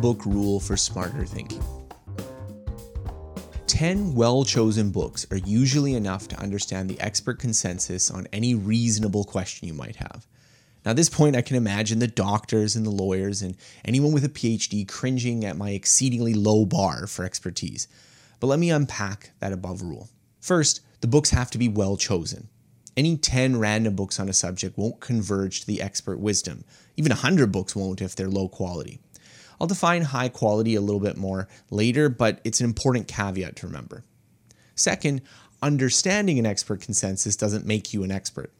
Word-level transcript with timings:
book 0.00 0.24
rule 0.24 0.60
for 0.60 0.76
smarter 0.76 1.24
thinking. 1.24 1.62
10 3.66 4.14
well 4.14 4.44
chosen 4.44 4.90
books 4.90 5.26
are 5.30 5.38
usually 5.38 5.94
enough 5.94 6.28
to 6.28 6.40
understand 6.40 6.88
the 6.88 7.00
expert 7.00 7.38
consensus 7.38 8.10
on 8.10 8.26
any 8.32 8.54
reasonable 8.54 9.24
question 9.24 9.68
you 9.68 9.74
might 9.74 9.96
have. 9.96 10.26
Now, 10.84 10.92
at 10.92 10.96
this 10.96 11.08
point, 11.08 11.36
I 11.36 11.42
can 11.42 11.56
imagine 11.56 11.98
the 11.98 12.06
doctors 12.06 12.74
and 12.74 12.86
the 12.86 12.90
lawyers 12.90 13.42
and 13.42 13.56
anyone 13.84 14.12
with 14.12 14.24
a 14.24 14.28
PhD 14.28 14.88
cringing 14.88 15.44
at 15.44 15.56
my 15.56 15.70
exceedingly 15.70 16.34
low 16.34 16.64
bar 16.64 17.06
for 17.06 17.24
expertise. 17.24 17.86
But 18.38 18.46
let 18.46 18.58
me 18.58 18.70
unpack 18.70 19.30
that 19.40 19.52
above 19.52 19.82
rule. 19.82 20.08
First, 20.40 20.80
the 21.00 21.06
books 21.06 21.30
have 21.30 21.50
to 21.50 21.58
be 21.58 21.68
well 21.68 21.96
chosen. 21.96 22.48
Any 22.96 23.16
10 23.16 23.58
random 23.58 23.94
books 23.94 24.18
on 24.18 24.28
a 24.28 24.32
subject 24.32 24.76
won't 24.76 25.00
converge 25.00 25.60
to 25.60 25.66
the 25.66 25.80
expert 25.80 26.18
wisdom. 26.18 26.64
Even 26.96 27.10
100 27.10 27.52
books 27.52 27.76
won't 27.76 28.02
if 28.02 28.16
they're 28.16 28.28
low 28.28 28.48
quality. 28.48 29.00
I'll 29.60 29.66
define 29.66 30.02
high 30.02 30.28
quality 30.28 30.74
a 30.74 30.80
little 30.80 31.00
bit 31.00 31.16
more 31.16 31.48
later, 31.70 32.08
but 32.08 32.40
it's 32.44 32.60
an 32.60 32.66
important 32.66 33.08
caveat 33.08 33.56
to 33.56 33.66
remember. 33.66 34.04
Second, 34.74 35.20
understanding 35.62 36.38
an 36.38 36.46
expert 36.46 36.80
consensus 36.80 37.36
doesn't 37.36 37.66
make 37.66 37.92
you 37.92 38.02
an 38.02 38.10
expert. 38.10 38.52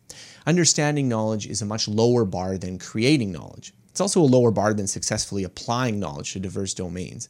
Understanding 0.46 1.08
knowledge 1.08 1.46
is 1.46 1.62
a 1.62 1.66
much 1.66 1.88
lower 1.88 2.24
bar 2.24 2.58
than 2.58 2.78
creating 2.78 3.32
knowledge. 3.32 3.72
It's 3.88 4.00
also 4.00 4.20
a 4.20 4.22
lower 4.22 4.50
bar 4.50 4.74
than 4.74 4.86
successfully 4.86 5.42
applying 5.42 5.98
knowledge 5.98 6.32
to 6.32 6.40
diverse 6.40 6.74
domains. 6.74 7.28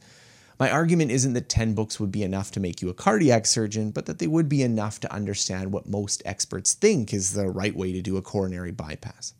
My 0.58 0.70
argument 0.70 1.10
isn't 1.10 1.32
that 1.32 1.48
10 1.48 1.74
books 1.74 1.98
would 1.98 2.12
be 2.12 2.22
enough 2.22 2.50
to 2.52 2.60
make 2.60 2.82
you 2.82 2.90
a 2.90 2.94
cardiac 2.94 3.46
surgeon, 3.46 3.92
but 3.92 4.06
that 4.06 4.18
they 4.18 4.26
would 4.26 4.48
be 4.48 4.62
enough 4.62 5.00
to 5.00 5.12
understand 5.12 5.72
what 5.72 5.88
most 5.88 6.22
experts 6.26 6.74
think 6.74 7.14
is 7.14 7.32
the 7.32 7.48
right 7.48 7.74
way 7.74 7.92
to 7.92 8.02
do 8.02 8.18
a 8.18 8.22
coronary 8.22 8.72
bypass. 8.72 9.32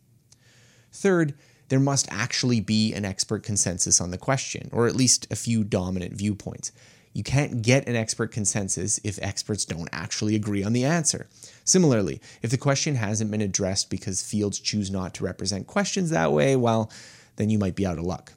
Third, 0.91 1.35
there 1.71 1.79
must 1.79 2.05
actually 2.11 2.59
be 2.59 2.93
an 2.93 3.05
expert 3.05 3.43
consensus 3.43 4.01
on 4.01 4.11
the 4.11 4.17
question, 4.17 4.67
or 4.73 4.87
at 4.87 4.95
least 4.95 5.25
a 5.31 5.37
few 5.37 5.63
dominant 5.63 6.11
viewpoints. 6.11 6.73
You 7.13 7.23
can't 7.23 7.61
get 7.61 7.87
an 7.87 7.95
expert 7.95 8.33
consensus 8.33 8.99
if 9.05 9.17
experts 9.21 9.63
don't 9.63 9.87
actually 9.93 10.35
agree 10.35 10.65
on 10.65 10.73
the 10.73 10.83
answer. 10.83 11.29
Similarly, 11.63 12.19
if 12.41 12.51
the 12.51 12.57
question 12.57 12.95
hasn't 12.95 13.31
been 13.31 13.39
addressed 13.39 13.89
because 13.89 14.21
fields 14.21 14.59
choose 14.59 14.91
not 14.91 15.13
to 15.13 15.23
represent 15.23 15.65
questions 15.65 16.09
that 16.09 16.33
way, 16.33 16.57
well, 16.57 16.91
then 17.37 17.49
you 17.49 17.57
might 17.57 17.77
be 17.77 17.85
out 17.85 17.97
of 17.97 18.03
luck. 18.03 18.33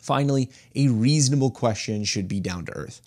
Finally, 0.00 0.52
a 0.76 0.86
reasonable 0.86 1.50
question 1.50 2.04
should 2.04 2.28
be 2.28 2.38
down 2.38 2.64
to 2.66 2.76
earth. 2.76 3.00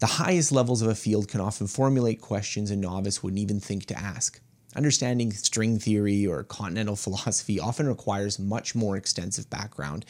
The 0.00 0.06
highest 0.06 0.52
levels 0.52 0.82
of 0.82 0.88
a 0.88 0.94
field 0.94 1.28
can 1.28 1.40
often 1.40 1.68
formulate 1.68 2.20
questions 2.20 2.70
a 2.70 2.76
novice 2.76 3.22
wouldn't 3.22 3.40
even 3.40 3.60
think 3.60 3.86
to 3.86 3.98
ask. 3.98 4.42
Understanding 4.78 5.32
string 5.32 5.80
theory 5.80 6.24
or 6.24 6.44
continental 6.44 6.94
philosophy 7.04 7.58
often 7.58 7.88
requires 7.88 8.38
much 8.38 8.76
more 8.76 8.96
extensive 8.96 9.50
background 9.50 10.06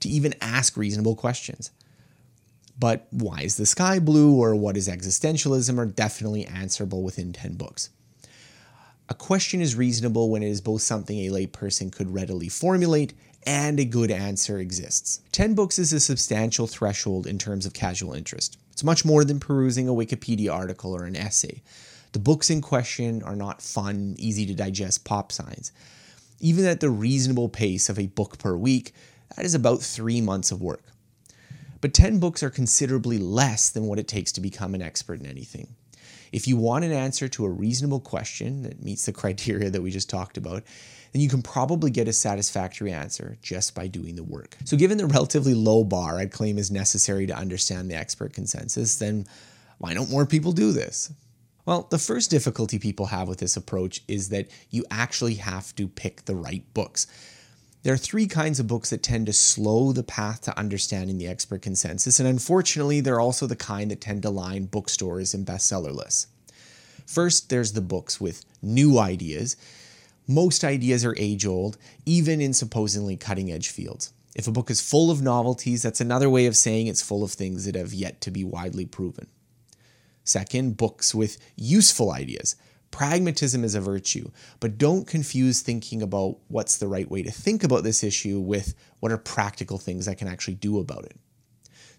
to 0.00 0.08
even 0.10 0.34
ask 0.42 0.76
reasonable 0.76 1.16
questions. 1.16 1.70
But 2.78 3.06
why 3.10 3.40
is 3.40 3.56
the 3.56 3.64
sky 3.64 3.98
blue 3.98 4.36
or 4.36 4.54
what 4.54 4.76
is 4.76 4.86
existentialism 4.86 5.78
are 5.78 5.86
definitely 5.86 6.44
answerable 6.44 7.02
within 7.02 7.32
10 7.32 7.54
books. 7.54 7.88
A 9.08 9.14
question 9.14 9.62
is 9.62 9.76
reasonable 9.76 10.28
when 10.28 10.42
it 10.42 10.50
is 10.50 10.60
both 10.60 10.82
something 10.82 11.18
a 11.18 11.30
layperson 11.30 11.90
could 11.90 12.12
readily 12.12 12.50
formulate 12.50 13.14
and 13.44 13.80
a 13.80 13.86
good 13.86 14.10
answer 14.10 14.58
exists. 14.58 15.22
10 15.32 15.54
books 15.54 15.78
is 15.78 15.94
a 15.94 16.00
substantial 16.00 16.66
threshold 16.66 17.26
in 17.26 17.38
terms 17.38 17.64
of 17.64 17.72
casual 17.72 18.12
interest. 18.12 18.58
It's 18.72 18.84
much 18.84 19.06
more 19.06 19.24
than 19.24 19.40
perusing 19.40 19.88
a 19.88 19.92
Wikipedia 19.92 20.52
article 20.52 20.94
or 20.94 21.04
an 21.04 21.16
essay. 21.16 21.62
The 22.12 22.18
books 22.18 22.50
in 22.50 22.60
question 22.60 23.22
are 23.22 23.36
not 23.36 23.62
fun, 23.62 24.16
easy 24.18 24.44
to 24.46 24.54
digest 24.54 25.04
pop 25.04 25.32
signs. 25.32 25.72
Even 26.40 26.66
at 26.66 26.80
the 26.80 26.90
reasonable 26.90 27.48
pace 27.48 27.88
of 27.88 27.98
a 27.98 28.06
book 28.06 28.38
per 28.38 28.56
week, 28.56 28.92
that 29.36 29.44
is 29.44 29.54
about 29.54 29.80
three 29.80 30.20
months 30.20 30.50
of 30.50 30.60
work. 30.60 30.84
But 31.80 31.94
10 31.94 32.20
books 32.20 32.42
are 32.42 32.50
considerably 32.50 33.18
less 33.18 33.70
than 33.70 33.86
what 33.86 33.98
it 33.98 34.08
takes 34.08 34.30
to 34.32 34.40
become 34.40 34.74
an 34.74 34.82
expert 34.82 35.20
in 35.20 35.26
anything. 35.26 35.74
If 36.32 36.46
you 36.46 36.56
want 36.56 36.84
an 36.84 36.92
answer 36.92 37.28
to 37.28 37.44
a 37.44 37.50
reasonable 37.50 38.00
question 38.00 38.62
that 38.62 38.82
meets 38.82 39.06
the 39.06 39.12
criteria 39.22 39.70
that 39.70 39.82
we 39.82 39.90
just 39.90 40.10
talked 40.10 40.36
about, 40.36 40.64
then 41.12 41.20
you 41.20 41.28
can 41.28 41.42
probably 41.42 41.90
get 41.90 42.08
a 42.08 42.12
satisfactory 42.12 42.92
answer 42.92 43.36
just 43.42 43.74
by 43.74 43.86
doing 43.86 44.16
the 44.16 44.22
work. 44.22 44.56
So, 44.64 44.76
given 44.76 44.96
the 44.96 45.06
relatively 45.06 45.54
low 45.54 45.84
bar 45.84 46.18
I'd 46.18 46.32
claim 46.32 46.56
is 46.56 46.70
necessary 46.70 47.26
to 47.26 47.36
understand 47.36 47.90
the 47.90 47.96
expert 47.96 48.32
consensus, 48.32 48.96
then 48.96 49.26
why 49.78 49.92
don't 49.92 50.10
more 50.10 50.24
people 50.24 50.52
do 50.52 50.72
this? 50.72 51.12
Well, 51.64 51.86
the 51.90 51.98
first 51.98 52.30
difficulty 52.30 52.78
people 52.78 53.06
have 53.06 53.28
with 53.28 53.38
this 53.38 53.56
approach 53.56 54.02
is 54.08 54.30
that 54.30 54.48
you 54.70 54.84
actually 54.90 55.34
have 55.36 55.74
to 55.76 55.86
pick 55.86 56.24
the 56.24 56.34
right 56.34 56.64
books. 56.74 57.06
There 57.84 57.94
are 57.94 57.98
three 57.98 58.26
kinds 58.26 58.58
of 58.58 58.66
books 58.66 58.90
that 58.90 59.02
tend 59.02 59.26
to 59.26 59.32
slow 59.32 59.92
the 59.92 60.02
path 60.02 60.42
to 60.42 60.58
understanding 60.58 61.18
the 61.18 61.28
expert 61.28 61.62
consensus, 61.62 62.18
and 62.18 62.28
unfortunately, 62.28 63.00
they're 63.00 63.20
also 63.20 63.46
the 63.46 63.56
kind 63.56 63.90
that 63.90 64.00
tend 64.00 64.22
to 64.22 64.30
line 64.30 64.66
bookstores 64.66 65.34
and 65.34 65.46
bestseller 65.46 65.94
lists. 65.94 66.28
First, 67.06 67.50
there's 67.50 67.72
the 67.72 67.80
books 67.80 68.20
with 68.20 68.44
new 68.60 68.98
ideas. 68.98 69.56
Most 70.28 70.64
ideas 70.64 71.04
are 71.04 71.16
age 71.18 71.44
old, 71.44 71.76
even 72.06 72.40
in 72.40 72.54
supposedly 72.54 73.16
cutting 73.16 73.50
edge 73.50 73.68
fields. 73.68 74.12
If 74.34 74.46
a 74.46 74.52
book 74.52 74.70
is 74.70 74.80
full 74.80 75.10
of 75.10 75.20
novelties, 75.20 75.82
that's 75.82 76.00
another 76.00 76.30
way 76.30 76.46
of 76.46 76.56
saying 76.56 76.86
it's 76.86 77.02
full 77.02 77.22
of 77.22 77.32
things 77.32 77.66
that 77.66 77.74
have 77.74 77.92
yet 77.92 78.20
to 78.22 78.30
be 78.30 78.44
widely 78.44 78.86
proven. 78.86 79.26
Second, 80.24 80.76
books 80.76 81.14
with 81.14 81.38
useful 81.56 82.12
ideas. 82.12 82.56
Pragmatism 82.90 83.64
is 83.64 83.74
a 83.74 83.80
virtue, 83.80 84.30
but 84.60 84.76
don't 84.76 85.06
confuse 85.06 85.60
thinking 85.60 86.02
about 86.02 86.36
what's 86.48 86.76
the 86.76 86.88
right 86.88 87.10
way 87.10 87.22
to 87.22 87.30
think 87.30 87.64
about 87.64 87.84
this 87.84 88.04
issue 88.04 88.38
with 88.38 88.74
what 89.00 89.10
are 89.10 89.18
practical 89.18 89.78
things 89.78 90.06
I 90.06 90.14
can 90.14 90.28
actually 90.28 90.54
do 90.54 90.78
about 90.78 91.06
it. 91.06 91.16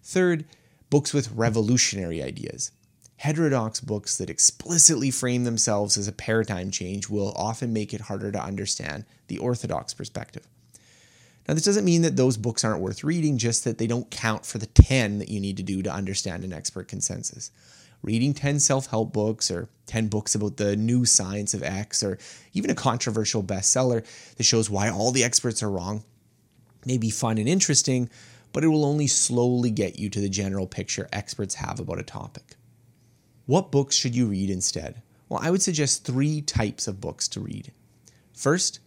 Third, 0.02 0.44
books 0.90 1.12
with 1.12 1.32
revolutionary 1.32 2.22
ideas. 2.22 2.70
Heterodox 3.16 3.80
books 3.80 4.16
that 4.18 4.30
explicitly 4.30 5.10
frame 5.10 5.44
themselves 5.44 5.98
as 5.98 6.06
a 6.06 6.12
paradigm 6.12 6.70
change 6.70 7.08
will 7.08 7.32
often 7.36 7.72
make 7.72 7.92
it 7.92 8.02
harder 8.02 8.30
to 8.30 8.42
understand 8.42 9.04
the 9.26 9.38
orthodox 9.38 9.94
perspective. 9.94 10.46
Now, 11.48 11.54
this 11.54 11.64
doesn't 11.64 11.84
mean 11.84 12.02
that 12.02 12.16
those 12.16 12.36
books 12.36 12.64
aren't 12.64 12.80
worth 12.80 13.04
reading, 13.04 13.36
just 13.36 13.64
that 13.64 13.78
they 13.78 13.86
don't 13.86 14.10
count 14.10 14.46
for 14.46 14.58
the 14.58 14.66
10 14.66 15.18
that 15.18 15.28
you 15.28 15.40
need 15.40 15.56
to 15.56 15.62
do 15.62 15.82
to 15.82 15.92
understand 15.92 16.44
an 16.44 16.52
expert 16.52 16.88
consensus 16.88 17.50
reading 18.04 18.34
10 18.34 18.60
self 18.60 18.86
help 18.86 19.12
books 19.12 19.50
or 19.50 19.68
10 19.86 20.08
books 20.08 20.34
about 20.34 20.58
the 20.58 20.76
new 20.76 21.04
science 21.04 21.54
of 21.54 21.62
X 21.62 22.02
or 22.02 22.18
even 22.52 22.70
a 22.70 22.74
controversial 22.74 23.42
bestseller 23.42 24.04
that 24.36 24.44
shows 24.44 24.70
why 24.70 24.90
all 24.90 25.10
the 25.10 25.24
experts 25.24 25.62
are 25.62 25.70
wrong 25.70 26.04
may 26.86 26.98
be 26.98 27.10
fun 27.10 27.38
and 27.38 27.48
interesting, 27.48 28.10
but 28.52 28.62
it 28.62 28.68
will 28.68 28.84
only 28.84 29.06
slowly 29.06 29.70
get 29.70 29.98
you 29.98 30.10
to 30.10 30.20
the 30.20 30.28
general 30.28 30.66
picture 30.66 31.08
experts 31.12 31.56
have 31.56 31.80
about 31.80 31.98
a 31.98 32.02
topic. 32.02 32.56
What 33.46 33.72
books 33.72 33.96
should 33.96 34.14
you 34.14 34.26
read 34.26 34.50
instead? 34.50 35.02
Well, 35.28 35.40
I 35.42 35.50
would 35.50 35.62
suggest 35.62 36.04
three 36.04 36.42
types 36.42 36.86
of 36.86 37.00
books 37.00 37.26
to 37.28 37.40
read. 37.40 37.72
First, 38.34 38.80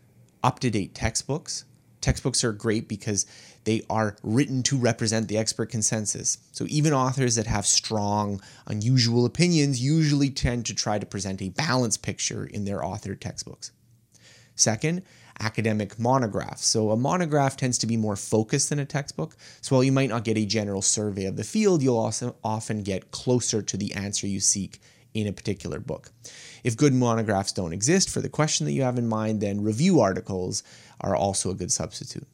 up 0.44 0.60
to 0.60 0.70
date 0.70 0.94
textbooks. 0.94 1.66
Textbooks 2.02 2.44
are 2.44 2.52
great 2.52 2.88
because 2.88 3.26
they 3.64 3.84
are 3.90 4.16
written 4.24 4.64
to 4.64 4.78
represent 4.78 5.28
the 5.28 5.38
expert 5.38 5.70
consensus. 5.70 6.38
So 6.52 6.66
even 6.70 6.94
authors 6.94 7.36
that 7.36 7.48
have 7.48 7.66
strong, 7.66 8.42
unusual 8.66 9.26
opinions 9.26 9.82
usually 9.82 10.30
tend 10.30 10.66
to 10.68 10.76
try 10.76 11.00
to 11.00 11.06
present 11.06 11.42
a 11.42 11.50
balanced 11.50 12.04
picture 12.04 12.46
in 12.46 12.66
their 12.66 12.80
authored 12.80 13.20
textbooks. 13.20 13.72
Second, 14.56 15.04
academic 15.40 16.00
monographs. 16.00 16.66
So 16.66 16.92
a 16.92 16.98
monograph 16.98 17.58
tends 17.58 17.78
to 17.80 17.88
be 17.88 17.98
more 17.98 18.16
focused 18.16 18.70
than 18.70 18.80
a 18.80 18.86
textbook. 18.86 19.36
So 19.62 19.76
while 19.76 19.84
you 19.84 19.92
might 19.92 20.10
not 20.10 20.24
get 20.24 20.38
a 20.38 20.46
general 20.46 20.82
survey 20.82 21.26
of 21.26 21.36
the 21.36 21.44
field, 21.44 21.84
you'll 21.84 21.98
also 21.98 22.36
often 22.44 22.84
get 22.84 23.12
closer 23.12 23.62
to 23.62 23.78
the 23.78 23.94
answer 23.94 24.28
you 24.28 24.40
seek 24.40 24.82
in 25.22 25.28
a 25.28 25.34
particular 25.34 25.80
book. 25.80 26.12
If 26.64 26.78
good 26.78 26.94
monographs 26.94 27.52
don't 27.52 27.74
exist 27.74 28.10
for 28.10 28.22
the 28.22 28.30
question 28.30 28.66
that 28.66 28.74
you 28.74 28.84
have 28.84 28.98
in 28.98 29.08
mind, 29.08 29.42
then 29.42 29.64
review 29.64 30.00
articles 30.00 30.64
are 31.02 31.16
also 31.16 31.50
a 31.50 31.56
good 31.56 31.72
substitute. 31.72 32.28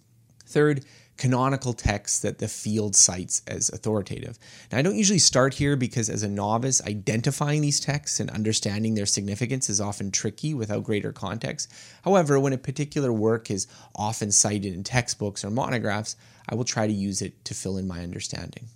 Third, 0.45 0.85
canonical 1.18 1.74
texts 1.74 2.19
that 2.19 2.39
the 2.39 2.47
field 2.47 2.95
cites 2.95 3.41
as 3.47 3.69
authoritative. 3.69 4.38
Now, 4.71 4.80
I 4.80 4.81
don't 4.81 4.97
usually 4.97 5.19
start 5.19 5.53
here 5.53 5.75
because, 5.75 6.09
as 6.09 6.24
a 6.24 6.27
novice, 6.27 6.81
identifying 6.85 7.62
these 7.62 7.80
texts 7.80 8.19
and 8.19 8.30
understanding 8.31 8.95
their 8.95 9.06
significance 9.06 9.69
is 9.69 9.80
often 9.80 10.12
tricky 10.12 10.53
without 10.53 10.83
greater 10.83 11.12
context. 11.12 11.71
However, 12.03 12.39
when 12.39 12.53
a 12.53 12.57
particular 12.57 13.13
work 13.13 13.51
is 13.51 13.68
often 13.95 14.31
cited 14.31 14.74
in 14.74 14.83
textbooks 14.83 15.45
or 15.45 15.51
monographs, 15.51 16.15
I 16.50 16.56
will 16.56 16.65
try 16.65 16.88
to 16.88 16.94
use 16.94 17.21
it 17.21 17.45
to 17.45 17.53
fill 17.53 17.77
in 17.77 17.88
my 17.88 18.01
understanding. 18.01 18.68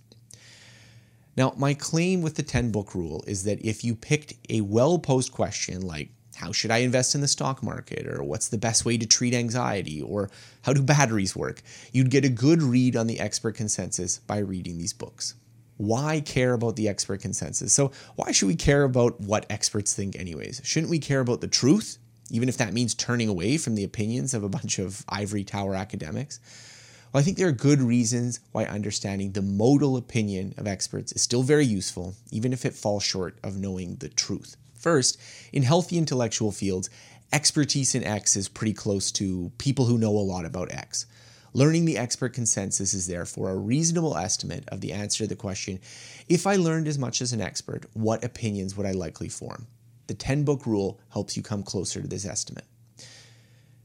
Now, 1.38 1.54
my 1.56 1.72
claim 1.72 2.20
with 2.20 2.34
the 2.34 2.42
10 2.42 2.72
book 2.72 2.96
rule 2.96 3.22
is 3.28 3.44
that 3.44 3.64
if 3.64 3.84
you 3.84 3.94
picked 3.94 4.34
a 4.50 4.60
well 4.60 4.98
posed 4.98 5.30
question 5.30 5.82
like, 5.82 6.10
how 6.34 6.50
should 6.50 6.72
I 6.72 6.78
invest 6.78 7.14
in 7.14 7.20
the 7.20 7.28
stock 7.28 7.62
market? 7.62 8.08
Or 8.08 8.24
what's 8.24 8.48
the 8.48 8.58
best 8.58 8.84
way 8.84 8.98
to 8.98 9.06
treat 9.06 9.32
anxiety? 9.32 10.02
Or 10.02 10.30
how 10.62 10.72
do 10.72 10.82
batteries 10.82 11.36
work? 11.36 11.62
You'd 11.92 12.10
get 12.10 12.24
a 12.24 12.28
good 12.28 12.60
read 12.60 12.96
on 12.96 13.06
the 13.06 13.20
expert 13.20 13.54
consensus 13.54 14.18
by 14.18 14.38
reading 14.38 14.78
these 14.78 14.92
books. 14.92 15.36
Why 15.76 16.20
care 16.20 16.54
about 16.54 16.74
the 16.74 16.88
expert 16.88 17.20
consensus? 17.20 17.72
So, 17.72 17.92
why 18.16 18.32
should 18.32 18.48
we 18.48 18.56
care 18.56 18.82
about 18.82 19.20
what 19.20 19.46
experts 19.48 19.94
think, 19.94 20.16
anyways? 20.16 20.60
Shouldn't 20.64 20.90
we 20.90 20.98
care 20.98 21.20
about 21.20 21.40
the 21.40 21.46
truth, 21.46 21.98
even 22.32 22.48
if 22.48 22.56
that 22.56 22.72
means 22.72 22.94
turning 22.94 23.28
away 23.28 23.58
from 23.58 23.76
the 23.76 23.84
opinions 23.84 24.34
of 24.34 24.42
a 24.42 24.48
bunch 24.48 24.80
of 24.80 25.04
ivory 25.08 25.44
tower 25.44 25.76
academics? 25.76 26.40
Well, 27.10 27.22
I 27.22 27.24
think 27.24 27.38
there 27.38 27.48
are 27.48 27.52
good 27.52 27.80
reasons 27.80 28.40
why 28.52 28.64
understanding 28.64 29.32
the 29.32 29.40
modal 29.40 29.96
opinion 29.96 30.54
of 30.58 30.66
experts 30.66 31.10
is 31.12 31.22
still 31.22 31.42
very 31.42 31.64
useful, 31.64 32.14
even 32.30 32.52
if 32.52 32.66
it 32.66 32.74
falls 32.74 33.02
short 33.02 33.38
of 33.42 33.56
knowing 33.56 33.96
the 33.96 34.10
truth. 34.10 34.56
First, 34.74 35.18
in 35.50 35.62
healthy 35.62 35.96
intellectual 35.96 36.52
fields, 36.52 36.90
expertise 37.32 37.94
in 37.94 38.04
X 38.04 38.36
is 38.36 38.48
pretty 38.48 38.74
close 38.74 39.10
to 39.12 39.50
people 39.56 39.86
who 39.86 39.96
know 39.96 40.10
a 40.10 40.20
lot 40.20 40.44
about 40.44 40.70
X. 40.70 41.06
Learning 41.54 41.86
the 41.86 41.96
expert 41.96 42.34
consensus 42.34 42.92
is 42.92 43.06
therefore 43.06 43.50
a 43.50 43.56
reasonable 43.56 44.14
estimate 44.14 44.68
of 44.68 44.82
the 44.82 44.92
answer 44.92 45.24
to 45.24 45.28
the 45.28 45.34
question 45.34 45.80
if 46.28 46.46
I 46.46 46.56
learned 46.56 46.86
as 46.86 46.98
much 46.98 47.22
as 47.22 47.32
an 47.32 47.40
expert, 47.40 47.86
what 47.94 48.22
opinions 48.22 48.76
would 48.76 48.86
I 48.86 48.92
likely 48.92 49.30
form? 49.30 49.66
The 50.08 50.14
10 50.14 50.44
book 50.44 50.66
rule 50.66 51.00
helps 51.10 51.38
you 51.38 51.42
come 51.42 51.62
closer 51.62 52.02
to 52.02 52.08
this 52.08 52.26
estimate. 52.26 52.66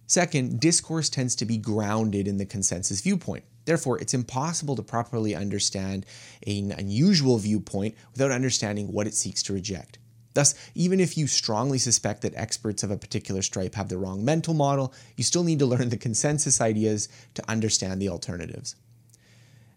Second, 0.07 0.59
discourse 0.59 1.09
tends 1.09 1.35
to 1.35 1.45
be 1.45 1.57
grounded 1.57 2.27
in 2.27 2.37
the 2.37 2.45
consensus 2.45 3.01
viewpoint. 3.01 3.43
Therefore, 3.65 3.99
it's 3.99 4.13
impossible 4.13 4.75
to 4.75 4.83
properly 4.83 5.35
understand 5.35 6.05
an 6.45 6.71
unusual 6.71 7.37
viewpoint 7.37 7.95
without 8.11 8.31
understanding 8.31 8.91
what 8.91 9.07
it 9.07 9.13
seeks 9.13 9.41
to 9.43 9.53
reject. 9.53 9.99
Thus, 10.33 10.55
even 10.73 10.99
if 10.99 11.17
you 11.17 11.27
strongly 11.27 11.77
suspect 11.77 12.21
that 12.23 12.35
experts 12.35 12.83
of 12.83 12.91
a 12.91 12.97
particular 12.97 13.41
stripe 13.41 13.75
have 13.75 13.89
the 13.89 13.97
wrong 13.97 14.25
mental 14.25 14.53
model, 14.53 14.93
you 15.15 15.23
still 15.23 15.43
need 15.43 15.59
to 15.59 15.65
learn 15.65 15.89
the 15.89 15.97
consensus 15.97 16.59
ideas 16.59 17.07
to 17.35 17.49
understand 17.49 18.01
the 18.01 18.09
alternatives. 18.09 18.75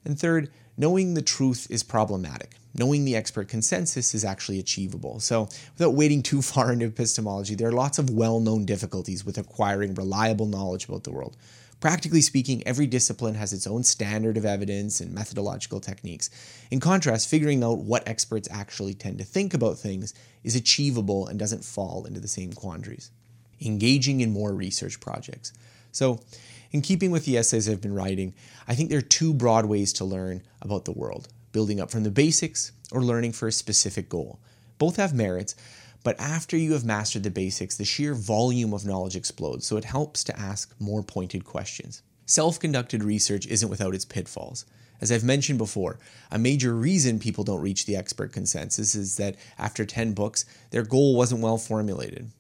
And 0.05 0.19
third, 0.19 0.51
knowing 0.77 1.15
the 1.15 1.23
truth 1.23 1.67
is 1.71 1.83
problematic. 1.83 2.57
Knowing 2.79 3.05
the 3.05 3.17
expert 3.17 3.49
consensus 3.49 4.15
is 4.15 4.25
actually 4.25 4.59
achievable. 4.59 5.19
So, 5.19 5.49
without 5.79 5.95
wading 5.95 6.23
too 6.23 6.43
far 6.53 6.73
into 6.73 6.87
epistemology, 6.87 7.55
there 7.55 7.69
are 7.69 7.73
lots 7.73 7.99
of 7.99 8.11
well 8.11 8.41
known 8.41 8.65
difficulties 8.65 9.25
with 9.25 9.39
acquiring 9.39 9.95
reliable 9.95 10.47
knowledge 10.47 10.89
about 10.89 11.05
the 11.05 11.13
world. 11.13 11.37
Practically 11.81 12.23
speaking, 12.23 12.67
every 12.67 12.87
discipline 12.87 13.35
has 13.35 13.53
its 13.53 13.67
own 13.67 13.83
standard 13.83 14.37
of 14.37 14.47
evidence 14.47 15.01
and 15.01 15.13
methodological 15.13 15.79
techniques. 15.79 16.31
In 16.71 16.81
contrast, 16.81 17.29
figuring 17.29 17.63
out 17.63 17.79
what 17.79 18.09
experts 18.09 18.49
actually 18.51 18.95
tend 18.95 19.19
to 19.19 19.25
think 19.25 19.53
about 19.53 19.79
things 19.79 20.15
is 20.43 20.57
achievable 20.57 21.27
and 21.27 21.39
doesn't 21.39 21.65
fall 21.65 22.07
into 22.07 22.19
the 22.19 22.29
same 22.29 22.53
quandaries. 22.53 23.11
Engaging 23.61 24.21
in 24.21 24.33
more 24.33 24.55
research 24.55 25.01
projects. 25.01 25.53
So, 25.93 26.21
in 26.73 26.83
keeping 26.83 27.11
with 27.11 27.25
the 27.25 27.39
essays 27.39 27.69
I've 27.69 27.81
been 27.81 27.95
writing, 27.95 28.35
I 28.67 28.75
think 28.75 28.91
there 28.91 28.99
are 28.99 29.03
two 29.03 29.33
broad 29.33 29.67
ways 29.67 29.93
to 29.95 30.05
learn 30.05 30.43
about 30.61 30.85
the 30.85 30.93
world 30.93 31.29
building 31.57 31.81
up 31.81 31.91
from 31.91 32.03
the 32.03 32.11
basics 32.11 32.73
or 32.93 33.03
learning 33.03 33.33
for 33.33 33.49
a 33.49 33.53
specific 33.53 34.11
goal. 34.11 34.39
Both 34.77 34.97
have 34.97 35.15
merits, 35.15 35.55
but 36.05 36.21
after 36.21 36.55
you 36.55 36.75
have 36.75 36.85
mastered 36.85 37.23
the 37.23 37.31
basics, 37.31 37.79
the 37.79 37.85
sheer 37.87 38.13
volume 38.13 38.75
of 38.75 38.85
knowledge 38.85 39.17
explodes, 39.17 39.67
so 39.67 39.79
it 39.79 39.87
helps 39.87 40.23
to 40.25 40.39
ask 40.39 40.75
more 40.79 41.03
pointed 41.03 41.47
questions. 41.47 42.03
Self 42.27 42.61
conducted 42.61 43.03
research 43.03 43.47
isn't 43.47 43.71
without 43.71 43.95
its 43.95 44.05
pitfalls. 44.05 44.67
As 45.01 45.11
I've 45.11 45.25
mentioned 45.25 45.57
before, 45.57 45.99
a 46.31 46.39
major 46.39 46.75
reason 46.75 47.19
people 47.19 47.43
don't 47.43 47.63
reach 47.63 47.87
the 47.87 47.97
expert 47.97 48.35
consensus 48.35 48.95
is 48.95 49.17
that 49.17 49.37
after 49.59 49.87
10 49.87 50.13
books, 50.13 50.45
their 50.73 50.83
goal 50.83 51.17
wasn't 51.17 51.41
well 51.41 51.57
formulated. 51.57 52.33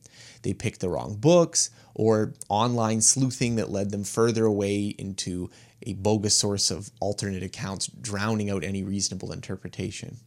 They 0.42 0.52
picked 0.52 0.80
the 0.80 0.90
wrong 0.90 1.14
books, 1.14 1.70
or 1.94 2.34
online 2.50 3.00
sleuthing 3.00 3.56
that 3.56 3.70
led 3.70 3.90
them 3.90 4.04
further 4.04 4.44
away 4.44 4.94
into 4.98 5.48
a 5.82 5.94
bogus 5.94 6.36
source 6.36 6.70
of 6.70 6.90
alternate 7.00 7.42
accounts, 7.42 7.86
drowning 7.86 8.50
out 8.50 8.64
any 8.64 8.82
reasonable 8.82 9.32
interpretation. 9.32 10.18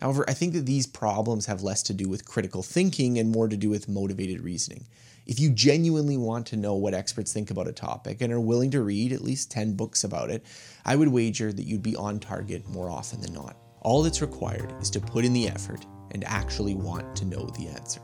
However, 0.00 0.24
I 0.28 0.32
think 0.32 0.54
that 0.54 0.66
these 0.66 0.86
problems 0.86 1.46
have 1.46 1.62
less 1.62 1.82
to 1.84 1.94
do 1.94 2.08
with 2.08 2.24
critical 2.24 2.62
thinking 2.62 3.18
and 3.18 3.30
more 3.30 3.48
to 3.48 3.56
do 3.56 3.68
with 3.68 3.88
motivated 3.88 4.40
reasoning. 4.40 4.86
If 5.26 5.38
you 5.38 5.50
genuinely 5.50 6.16
want 6.16 6.46
to 6.46 6.56
know 6.56 6.74
what 6.74 6.94
experts 6.94 7.32
think 7.32 7.50
about 7.50 7.68
a 7.68 7.72
topic 7.72 8.20
and 8.20 8.32
are 8.32 8.40
willing 8.40 8.70
to 8.72 8.82
read 8.82 9.12
at 9.12 9.22
least 9.22 9.50
10 9.50 9.74
books 9.74 10.02
about 10.02 10.30
it, 10.30 10.44
I 10.84 10.96
would 10.96 11.08
wager 11.08 11.52
that 11.52 11.66
you'd 11.66 11.82
be 11.82 11.94
on 11.94 12.18
target 12.18 12.68
more 12.68 12.90
often 12.90 13.20
than 13.20 13.34
not. 13.34 13.56
All 13.82 14.02
that's 14.02 14.22
required 14.22 14.74
is 14.80 14.90
to 14.90 15.00
put 15.00 15.24
in 15.24 15.32
the 15.32 15.48
effort 15.48 15.86
and 16.12 16.24
actually 16.24 16.74
want 16.74 17.14
to 17.16 17.24
know 17.24 17.46
the 17.56 17.68
answer. 17.68 18.00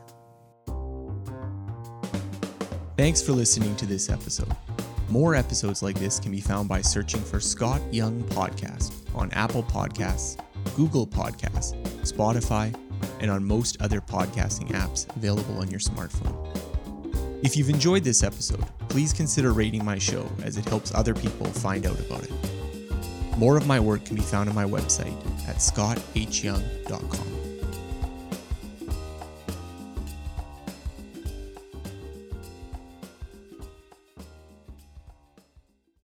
Thanks 2.96 3.20
for 3.20 3.32
listening 3.32 3.74
to 3.76 3.86
this 3.86 4.08
episode. 4.08 4.54
More 5.08 5.36
episodes 5.36 5.82
like 5.82 5.98
this 5.98 6.18
can 6.18 6.32
be 6.32 6.40
found 6.40 6.68
by 6.68 6.80
searching 6.80 7.20
for 7.20 7.38
Scott 7.38 7.80
Young 7.92 8.22
Podcast 8.24 8.92
on 9.14 9.30
Apple 9.32 9.62
Podcasts 9.62 10.36
Google 10.74 11.06
Podcasts, 11.06 11.74
Spotify, 12.02 12.74
and 13.20 13.30
on 13.30 13.44
most 13.44 13.80
other 13.80 14.00
podcasting 14.00 14.68
apps 14.72 15.08
available 15.16 15.58
on 15.58 15.70
your 15.70 15.78
smartphone. 15.80 16.34
If 17.44 17.56
you've 17.56 17.70
enjoyed 17.70 18.02
this 18.02 18.24
episode, 18.24 18.64
please 18.88 19.12
consider 19.12 19.52
rating 19.52 19.84
my 19.84 19.98
show 19.98 20.28
as 20.42 20.56
it 20.56 20.68
helps 20.68 20.92
other 20.94 21.14
people 21.14 21.46
find 21.46 21.86
out 21.86 21.98
about 22.00 22.24
it. 22.24 22.32
More 23.38 23.56
of 23.56 23.66
my 23.66 23.78
work 23.78 24.04
can 24.04 24.16
be 24.16 24.22
found 24.22 24.48
on 24.48 24.54
my 24.54 24.64
website 24.64 25.16
at 25.48 25.56
scotthyoung.com. 25.56 27.45